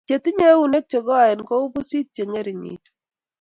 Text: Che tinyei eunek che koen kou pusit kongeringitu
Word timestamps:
Che 0.07 0.15
tinyei 0.23 0.53
eunek 0.57 0.85
che 0.91 0.99
koen 1.07 1.39
kou 1.49 1.63
pusit 1.73 2.07
kongeringitu 2.15 2.89